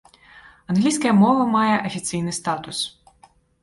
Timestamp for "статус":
2.43-2.77